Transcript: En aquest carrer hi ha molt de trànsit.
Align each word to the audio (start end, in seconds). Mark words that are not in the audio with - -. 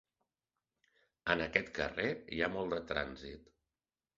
En 1.35 1.45
aquest 1.45 1.69
carrer 1.81 2.07
hi 2.15 2.41
ha 2.47 2.51
molt 2.57 2.77
de 2.77 2.81
trànsit. 2.93 3.47